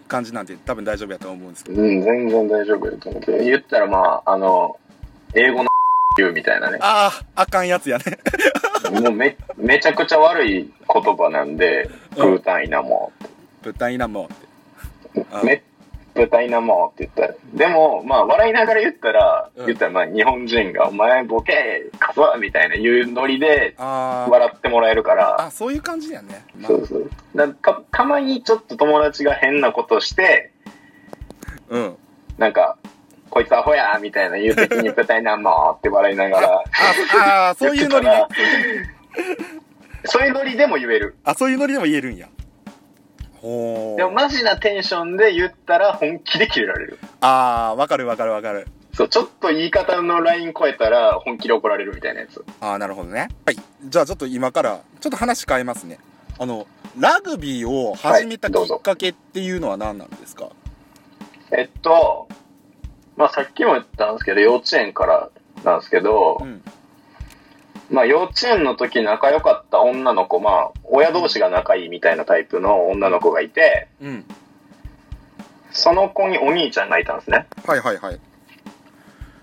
[0.08, 1.80] 感じなんて多分大丈夫やと思うんですけど。
[1.80, 4.76] うん、全然大丈夫だと思うけど、言ったらまあ、あの、
[5.34, 5.68] 英語の
[6.16, 6.78] 言うみたいなね。
[6.80, 8.04] ああ、あかんやつやね。
[8.90, 13.12] もうめ、めちゃくちゃ悪い言葉なんで、クータンイナモ
[13.64, 14.36] 豚いなもっ
[15.14, 15.26] て。
[15.32, 15.62] あめ、
[16.14, 17.34] 豚イナモって言ったら。
[17.54, 26.44] でも、まあ、笑いながら言ったら、うん言ったらまあ、日本人が、お前ボケ、かそみたいな言うノリで、あ笑ってもらえるから、あ、あ、そういう感じやね。
[26.58, 27.10] まあそうそう。
[27.34, 30.52] だかたまにちょっと友達が変なことして、
[31.68, 31.96] うん。
[32.38, 32.76] なんか、
[33.30, 38.26] こいつアホやみたいな言うときに、豚イナモって笑いながら、ああ、そういうノリね。
[40.04, 41.16] そういうノリでも言える。
[41.24, 42.28] あ、そういうノリでも言えるんや。
[43.44, 44.14] ほでもー。
[44.14, 46.98] マジなテンションで言ったら本気でキレられる。
[47.20, 48.66] ああ、わかるわかるわかる。
[48.94, 52.42] そう、ちょっと言い方のライン超えたら本気で怒られるみたいなやつ。
[52.60, 53.28] ああ、なるほどね。
[53.44, 53.56] はい。
[53.84, 55.98] じゃあちょっと今から、ちょっと話変えますね。
[56.38, 56.66] あの、
[56.98, 60.48] ラグビーを始めたきっかけっていうのは何なんですか、
[61.50, 62.28] えっと、
[63.16, 65.28] まあさっきも言ったんですけど、幼稚園から
[65.64, 66.62] なんですけど、うん。
[67.90, 74.24] まあ幼稚園の時仲良かった女の子、まあ親同士が仲いいみたいなタイプの女の子がいて、うん。
[75.70, 77.46] その子にお兄ちゃんがいたんですね。
[77.66, 78.20] はいはいはい。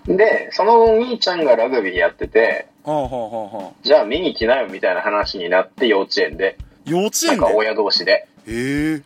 [0.08, 3.72] で、そのお兄ちゃんがラグビーやってて、はあはあはあはあ。
[3.84, 7.42] じゃあ見に来なよみたいな話になって幼稚園で、幼稚園で？
[7.42, 8.28] なんか親同士で。
[8.48, 9.02] へえ。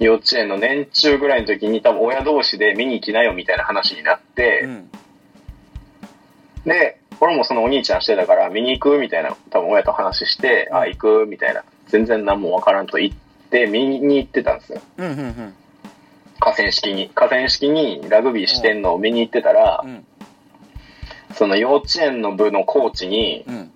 [0.00, 4.90] 幼稚園の年中ぐらいの時に多分親同士で見に来なよみたいな話になって、うん。
[6.66, 11.64] で、俺もそのお兄ちゃんしてたから見に行くみたいな多分親と話して、あ、行くみたいな。
[11.88, 13.12] 全然何もわからんと言っ
[13.50, 14.80] て見に行ってたんですよ。
[14.98, 15.54] うんうんうん。
[16.40, 17.10] 河川敷に。
[17.14, 20.06] 河川敷にラグビーしてんのを見に行ってたらう、ん。
[21.30, 23.70] そその幼稚園の部のコーチに、うん。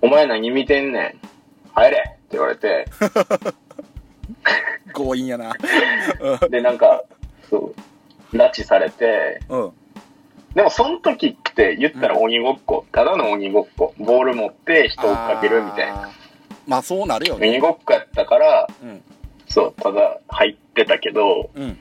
[0.00, 1.18] お前何見てんねん
[1.74, 2.86] 入れって言われて、
[4.94, 5.52] 強引やな。
[6.50, 7.02] で、なんか、
[7.48, 7.72] そ
[8.32, 9.72] う、拉致されて、うん。
[10.52, 10.54] うん。
[10.54, 16.10] でもその時って言ったら鬼ごっこ、ただの鬼ごっこ、ボール持って人を追っかけるみたいな。
[16.66, 17.48] まあそうなるよね。
[17.48, 19.02] 鬼ごっこやったから、うん。
[19.48, 21.78] そう、ただ入ってたけど、うん。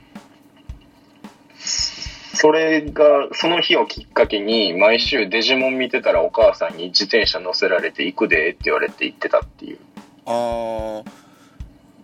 [2.34, 9.80] それが、その日をきっかけに、毎週デジモン見てたらお母さんに自転車乗せられて行くでって言われて行ってたっていう。
[10.26, 11.06] あー。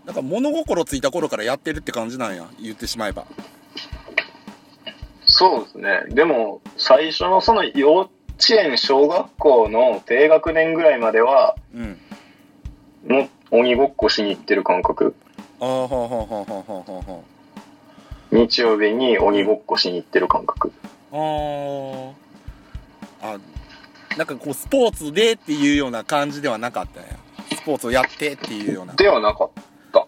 [0.05, 2.45] なんか物心ついた頃からやってるって感じなんや。
[2.61, 3.25] 言ってしまえば。
[5.39, 6.01] そうですね。
[6.09, 8.09] でも、最初のその幼稚
[8.59, 11.99] 園、小学校の低学年ぐらいまでは、うん。
[13.07, 15.13] もう鬼ごっこしに行ってる感覚。
[15.59, 17.19] あーはーはーはーはーはーはーは
[18.31, 20.73] 日曜日に鬼ごっこしに行ってる感覚。
[21.11, 22.11] ー。
[22.11, 23.35] あー。
[23.35, 23.37] あ、
[24.17, 27.09] なんかこうスポーツでっていうような感じではなかったんや。
[27.55, 28.95] スポーツをやってっていうような。
[28.95, 29.49] ではなかっ
[29.93, 30.07] た。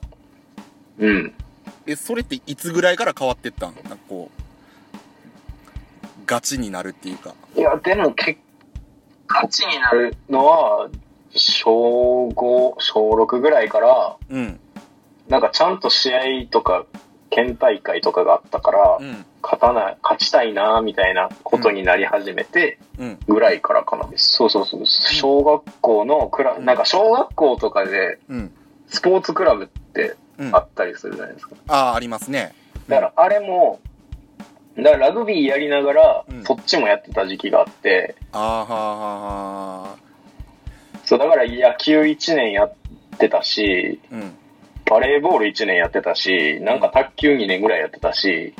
[0.97, 1.33] うん。
[1.85, 3.75] え、それっていつぐらいから変わってったん？
[3.75, 4.41] なんかこう、
[6.29, 7.33] ガチになるっていうか。
[7.55, 8.39] いや、でも結
[9.27, 10.87] 勝ちになるのは、
[11.31, 14.59] 小5、小6ぐらいから、うん。
[15.27, 16.19] なんかちゃんと試合
[16.51, 16.85] とか、
[17.31, 19.25] 県大会とかがあったから、うん。
[19.41, 23.19] 勝たない、勝ちたいな、みたいなことになり始めて、うん。
[23.27, 24.07] ぐらいからかな。
[24.15, 24.85] そうそうそう。
[24.85, 28.53] 小学校のクラ、なんか小学校とかで、うん。
[28.87, 30.55] スポーツクラブってうん。
[30.55, 31.55] ああったりするじゃないですか。
[31.67, 32.53] あー、ありますね。
[32.87, 33.79] だから、あれも、
[34.83, 40.09] だからラグビーやりながらうん、そっちもやってた時期があって、あーはーはーは
[41.05, 42.73] そう、だから野球1年やっ
[43.17, 44.35] てたし、ーうん。
[44.85, 48.53] バレーボール1年やってたし、なんか卓球2年ぐらいやってたし、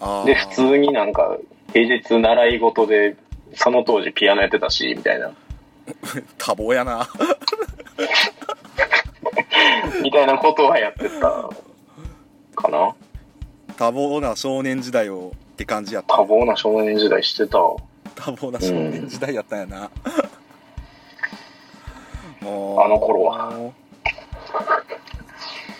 [0.00, 0.26] あー。
[0.26, 1.36] で、普通になんか、
[1.72, 3.16] 平日習い事で、
[3.54, 5.32] その当時ピアノやってたし、みたいな。
[6.38, 7.08] 多忙やな。
[10.02, 11.50] みたいなことはやってた。
[12.56, 12.94] かな。
[13.76, 16.16] 多忙な少年時代をって感じやった。
[16.16, 17.58] 多忙な少年時代してた。
[17.58, 17.80] 多
[18.14, 19.90] 忙な少年時代やったんやな、
[22.40, 22.80] もう。
[22.80, 23.52] あの頃は。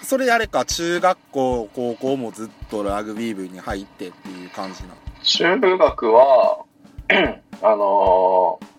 [0.03, 4.89] それあれか中学校高校もずっとラグビー部に入ってっていう感じな
[5.23, 6.65] 中学は、
[7.63, 8.73] あのー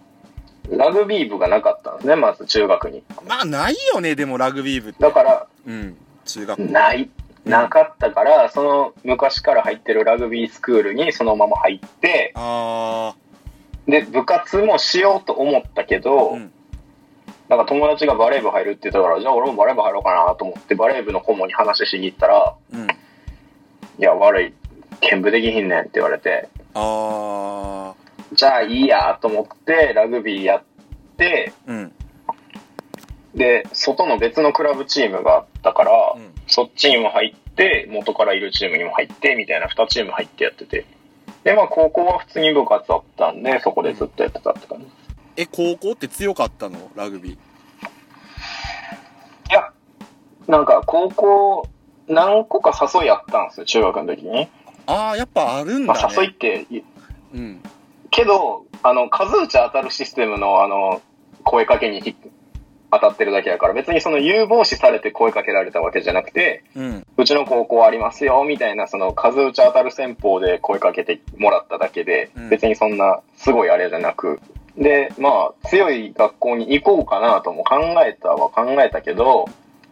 [0.70, 3.04] ラグビー部がなかったんですね、まず中学に。
[3.28, 5.04] まあないよねでもラグビー部って。
[5.04, 6.72] だから、うん中学校。
[6.72, 7.10] ない。
[7.46, 13.16] なかったから、その昔から入ってるラグビースクールにそのまま入って、あ
[13.88, 16.52] で、部活もしようと思ったけど、うん。
[17.50, 22.88] なんか友達がバレー部入るって言ったから、じゃあ俺もバレー部入ろうかなと思って、バレー部の顧問に話しに行ったら、あうん。
[22.88, 22.88] い
[24.00, 24.54] や、悪い、
[25.02, 27.94] 見部できひんねんって言われて、あ
[28.32, 30.64] じゃあいいやと思って、ラグビーやっ
[31.18, 31.94] て、あうん。
[33.36, 40.86] で、外の別のクラブチームがあったから、うんそっちにも入って、元からいるチームにも入って、みたいな2チーム入ってやってて。
[41.44, 44.86] で、まあ高校は普通に部活あったんで、そこでずっとやってたって感じ。
[45.36, 46.92] え高校って強かったの？
[46.96, 47.38] ラグビーい
[49.52, 49.72] や、
[50.48, 51.68] なんか高校、
[52.08, 54.48] 何個か誘いあったんですよ、中学の時に。
[54.86, 56.84] ああやっぱあるんまだねあ誘いって、い
[57.34, 57.64] うん
[58.12, 61.02] けど、あの、数打ち当たるシステムの、あの、
[61.44, 62.16] 声かけにひ
[62.94, 67.06] 当たってるだけだから、別にその有望視されて声かけられたわけじゃなくて、うん。
[67.18, 72.50] うちの高校ありますよ、みたいな、その数打ち当たる戦法で声かけてもらっただけで、うん。
[72.50, 74.40] 別にそんなすごいあれじゃなく、
[74.78, 79.46] で、まあ、強い学校に行こうかなとも考えたは考えたけど、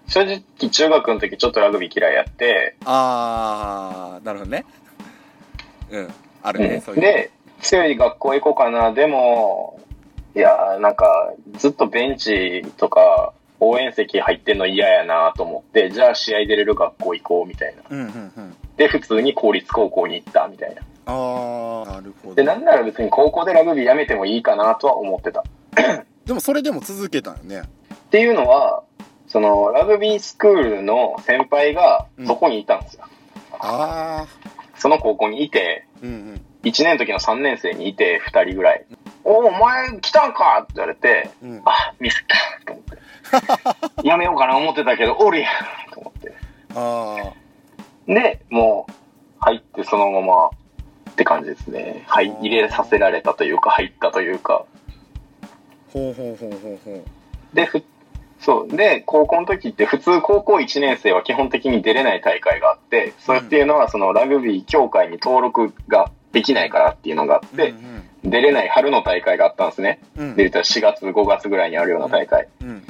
[0.08, 4.66] 正直中学の時ちょっとラグビー嫌いやって、ああなるほどね。
[5.90, 6.82] うんあるね、うん。
[6.82, 9.80] そういうで、強い学校行こうかな、でも、
[10.36, 17.84] いや、なんか、ずっとベンチとか、応援席入ってんの嫌やなと思って、じゃあ試合出れる学校行こうみたいな。
[17.90, 20.82] うんうんうんで、普通に公立高校に行ったみたいな。
[21.06, 25.42] ああなるほどで、なんなら別に高校でラグビーやめてもいいかなとは思ってた。
[25.42, 25.44] っ
[26.26, 27.64] でもそれでも続けたよね
[28.10, 28.84] ていうのは、
[29.28, 33.04] その、ラグビースクールの先輩がそこにいたんですよ。
[33.60, 34.28] ああ
[34.76, 38.86] その高校にいて、うんうん1年の時の3年生にいて、2人ぐらい。
[39.24, 43.02] おお前来たんかって言われて、うんあ、ミスったと思って。
[44.08, 46.34] やめようかな思ってたけど、おるやんと思って。
[46.76, 47.34] あ
[48.08, 48.94] で、もう、
[49.40, 52.04] 入ってそのままって感じですね。
[52.08, 54.66] はい、入れさせられたというか、入ったというか。
[54.66, 54.82] あ
[55.94, 57.04] ほうほうほうほうほ
[57.54, 57.84] で、ふ、
[58.42, 58.76] そう。
[58.76, 70.00] で、高校の時って普通高校1年生は基本的に出れない大会があって、それっていうのはそのラグビー協会に登録ができないからっていうのがあっうて、うん出れない春の大会があったんですね。
[70.16, 72.84] うんで、言ったら4月、5月ぐらいにあるような大会うん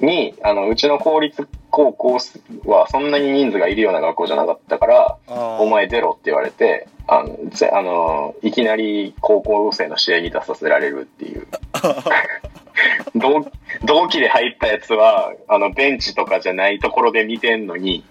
[0.00, 2.18] に、あの、うちの公立高校
[2.64, 11.46] はそんなに人数がいるような学校じゃなかったから、お前出ろって言われて、あの、ぜあの、いきなり高校生の試合に出させられるっていう。
[13.14, 13.50] 同
[13.84, 18.04] 同期で入ったやつは、あの、ベンチとかじゃないところで見てんのに、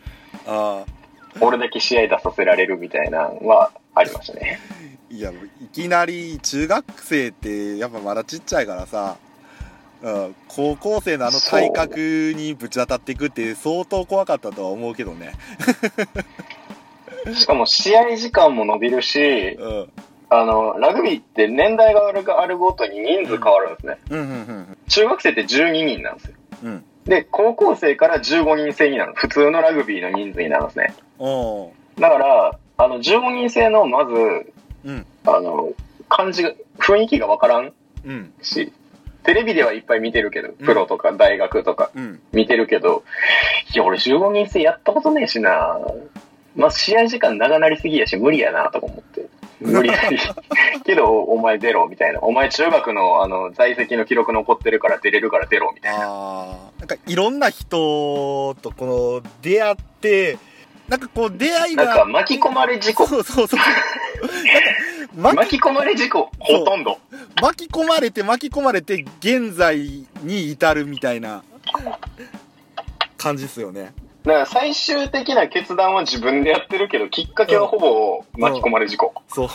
[0.46, 1.04] ああ。
[1.42, 4.60] 俺だけ試合出させられるみたいなのはありましたね。
[5.10, 5.34] いやい
[5.72, 9.18] きなり中学生ってやっぱまだちっちゃいからさ、
[10.02, 15.34] うん、高校生のあの体格にぶち当たっていくって相当怖かったとは思うけどね。
[17.34, 19.90] しかも試合時間も伸びるし、うん
[20.34, 23.98] あの、ラグビーって年代があるあるごとに人数変わるんですね。
[24.10, 26.36] うんうんうん中学生って12人なんですよ。
[26.64, 29.14] うんで、高校生から15人制になる。
[29.16, 30.94] 普通のラグビーの人数になるんですね。
[32.00, 34.14] だから、あの、15人制の、まず、
[34.86, 35.74] うんあの、
[36.08, 37.74] 感じが、雰囲気がわからん
[38.06, 38.72] うんし、
[39.24, 43.04] テレビではいっぱい見てるけど、プロとか大学とかうん見てるけど、
[43.74, 45.80] いや、俺15人制やったことねえしな
[46.56, 49.28] まあ、試合時間長なりすぎやし、無理やなとか思って。
[49.60, 50.18] 無理やり。
[50.86, 52.20] けど、お前出ろ、みたいな。
[52.22, 56.74] お前中学の、あの、在籍の記録残ってるから出れるから出ろ、みたいな。
[56.80, 60.38] なんかいろんな人とこの出会って
[60.90, 63.08] なんかこう出会いがなんか巻き込まれ事故。
[63.08, 63.60] そうそうそう
[65.16, 67.00] 巻き巻き込まれ事故、ほとんど。
[67.42, 69.78] 巻き込まれて巻き込まれて現在
[70.24, 71.44] に至るみたいな
[73.18, 73.94] 感じっすよね
[74.24, 79.14] だから最終的な決断は自分でやってるけど、きっかけはほぼ巻き込まれ事故。
[79.28, 79.50] そう。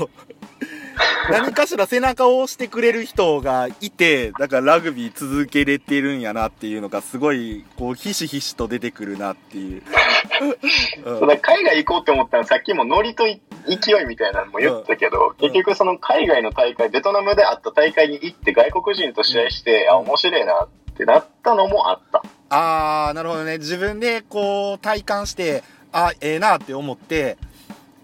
[1.31, 9.83] 何かしら背中を押してくれる人がいて、だからラグビー続けれてるんやなっていうのがすごい、こう、ひしひしと出てくるなっていう。
[11.05, 22.23] うん海外行こうって思ったらさっきもノリとい勢いみたいなのも言ったけど、うん結局その海外の大会、ベトナムであった大会に行って外国人と試合して、うんあ、面白いなってなったのもあった。
[22.51, 23.59] あー、なるほどね。
[23.59, 27.37] 自分でこう、体感して、あ、ええなって思って、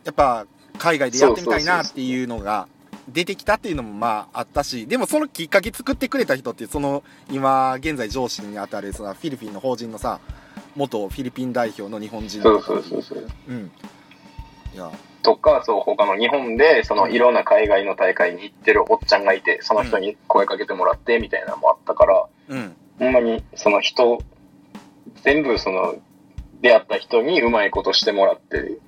[0.05, 0.47] やっぱ、
[0.79, 2.67] 海外でやってみたいなっていうのが
[3.09, 10.21] 出てきたっていうのもまああったし、でもそのきっかけ作ってくれた人って、その、今、現在上司にあたる、そのフィリピンの法人のさ、
[10.75, 13.27] 元フィリピン代表の日本人そうそうそうそう。
[13.49, 13.71] うん。
[14.75, 14.91] いや、
[15.23, 22.77] とか、そう、他の日本で、そのいろんな海外の大会に行ってるおっちゃんがいて、その人に声かけてもらってみたいなのもあったから、うん。
[22.99, 24.19] ほんまにその人、
[25.23, 25.97] 全部その、
[26.61, 28.79] 出会った人にうまいことしてもらって、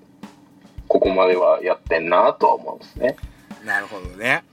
[0.88, 3.16] ここまではやってんなとは思うんですね。
[3.64, 4.44] なるほどね。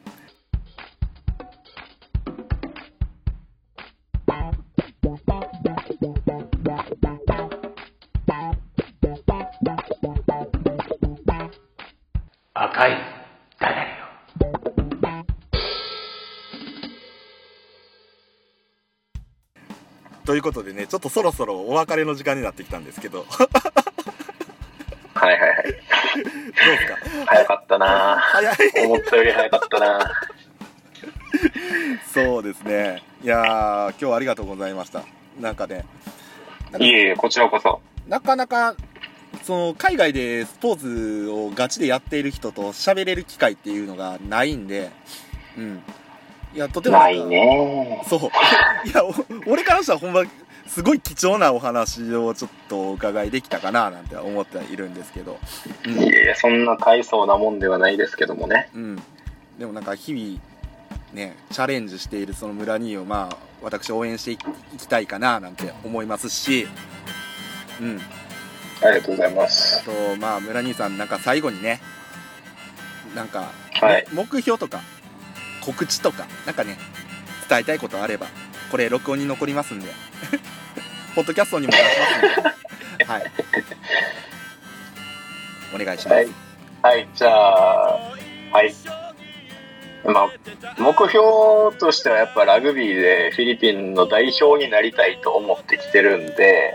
[20.33, 23.25] ということでね、ちょっとそろそろお別れの時間になってきたんですけど、どう
[25.13, 25.63] はいはいはい。
[25.63, 26.97] ですか？
[27.27, 28.55] 早かったな早い。
[28.83, 30.11] 思ったより早かったな
[32.11, 33.03] そうですね。
[33.23, 35.03] いやー、今日はありがとうございました。
[35.39, 35.85] なんかね、
[36.79, 37.79] いえいえ、こちらこそ。
[38.07, 38.75] なかなか、
[39.43, 44.89] その、海外でスポーツをガチでやっている人と喋れる機会っていうのがないんで、
[45.59, 45.83] うん。
[46.53, 48.19] いや、とてもないねそう。
[48.87, 49.13] いや、お
[49.47, 50.23] 俺からしたらほんま、
[50.67, 55.39] すごい貴重なお話をちょっとお伺いできたかななんて思っているんですけど。
[55.85, 58.69] うんいえいえ、そんな大層なもんではないですけどもね。
[58.75, 59.03] うん。
[59.57, 60.39] でもなんか日々、
[61.13, 64.37] ね、チャレンジしているその村にを、まあ、私応援してい
[64.77, 66.67] きたいかななんて思いますし、
[67.81, 68.01] うん。
[68.81, 69.81] ありがとうございます。
[69.81, 71.81] あと、まあ、村兄さん、なんか最後にね、
[73.15, 74.81] なんか、はい目標とか、
[75.65, 76.77] 告知とか、なんかね、
[77.49, 78.27] 伝えたいことあれば、
[78.69, 79.87] これ録音に残りますんで、
[81.15, 83.31] ポッドキャストにも出しますんで、 はい。
[85.73, 86.15] お願いします。
[86.15, 86.29] はい
[86.83, 87.93] はい、じゃあ、
[88.51, 88.73] はい。
[90.03, 90.29] まあ、
[90.77, 96.73] 目標としてはやっぱラグビーでフィリピンの代表になりたいと思ってきてるんで、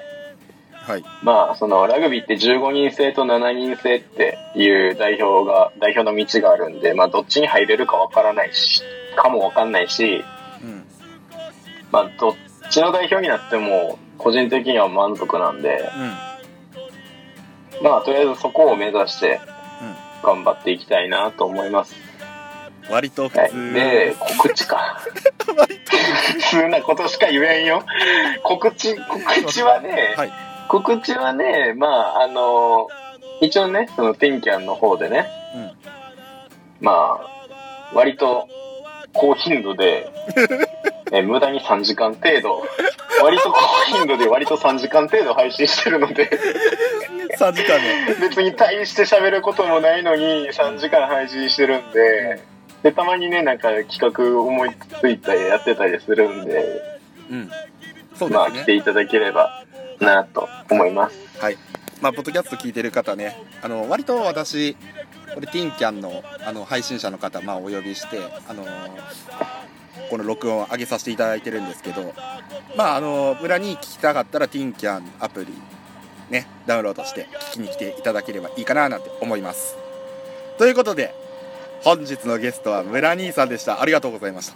[0.89, 1.05] はい。
[1.23, 8.83] まあ、そのラグビーって15人制と7人制っていう代表が、代表の道があるんで、まあ、どっちに入れるかわからないし、
[9.15, 10.25] かもわかんないし、
[10.63, 10.85] うん。
[11.93, 12.35] まあ、どっ
[12.71, 15.93] ちの代表になっても、個人的には満足なんで、
[17.81, 17.85] うん。
[17.85, 19.41] まあ、とりあえずそこを目指して、
[20.23, 21.95] 頑張っていきたいなと思います。
[22.91, 23.75] 割と普はい通。。
[23.75, 25.01] で、告知か。
[25.49, 27.85] 普通なことしか言えんよ。
[28.43, 30.48] 告知、告知はね、はい。
[30.69, 32.89] 告知はね、まあ、あの、
[33.41, 35.71] 一応ね、そのテンキャンの方でね、うん。
[36.81, 37.21] まあ、
[37.95, 38.49] 割と
[39.13, 40.09] 高頻度で、
[41.11, 42.63] え無駄に3時間程度、
[43.23, 46.31] 割と高頻度で割と3時間程度配信してるので、
[47.39, 48.17] 3時間ね。
[48.21, 52.41] 別に大して喋ることもないのに3時間配信してるんで、
[52.83, 56.65] で、たまにね、なんか企画思いついたりやってたりするんで、
[57.31, 57.51] うん。
[58.15, 58.75] そうまあ来て。
[58.75, 59.65] いただければ
[60.01, 61.17] なと思います。
[61.39, 61.59] はい。
[62.01, 64.77] まあ、ポッドキャスト聞いてる方ね、あの、割と私、
[65.35, 68.19] これ、ティンキャンの、あの、配信者の方、まあ、お呼びして、
[68.49, 68.65] あの
[70.09, 72.15] この録音を上げさせていただいてるんですけど、
[72.77, 75.53] まあ、あの村に聞きたかったら、ティンキャンアプリ、
[76.31, 79.77] ね、ダウンロードして聞きに来ていただければいいかななんて思います。
[80.57, 81.15] ということで、
[81.83, 83.81] 本日のゲストは村兄さんでした。
[83.81, 84.55] ありがとうございました。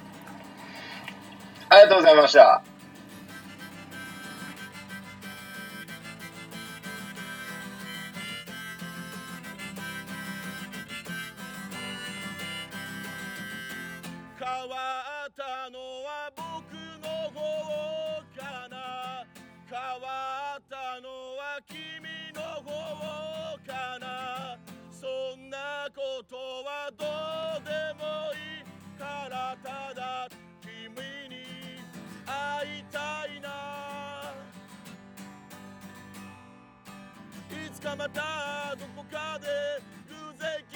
[1.69, 2.72] ありがとうございました。
[15.33, 17.41] ったのは僕の方
[18.37, 19.25] かな
[19.67, 21.81] 変わったのは君
[22.35, 24.59] の方かな
[24.91, 25.07] そ
[25.37, 27.07] んなことはど
[27.61, 28.05] うでも
[28.35, 30.29] いいからただ
[30.61, 30.71] 君
[31.31, 31.81] に
[32.27, 33.49] 会いたいな。
[37.51, 39.47] いつかまたどこかで
[40.09, 40.73] 偶然君。